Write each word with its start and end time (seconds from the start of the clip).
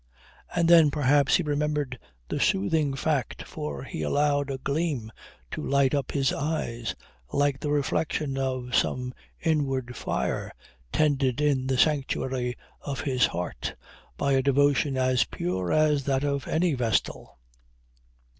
And 0.55 0.67
then 0.67 0.89
perhaps 0.89 1.35
he 1.35 1.43
remembered 1.43 1.99
the 2.27 2.39
soothing 2.39 2.95
fact 2.95 3.43
for 3.43 3.83
he 3.83 4.01
allowed 4.01 4.49
a 4.49 4.57
gleam 4.57 5.11
to 5.51 5.61
light 5.63 5.93
up 5.93 6.11
his 6.11 6.33
eyes, 6.33 6.95
like 7.31 7.59
the 7.59 7.69
reflection 7.69 8.35
of 8.35 8.73
some 8.75 9.13
inward 9.39 9.95
fire 9.95 10.51
tended 10.91 11.39
in 11.39 11.67
the 11.67 11.77
sanctuary 11.77 12.55
of 12.81 13.01
his 13.01 13.27
heart 13.27 13.75
by 14.17 14.31
a 14.31 14.41
devotion 14.41 14.97
as 14.97 15.25
pure 15.25 15.71
as 15.71 16.05
that 16.05 16.23
of 16.23 16.47
any 16.47 16.73
vestal. 16.73 17.37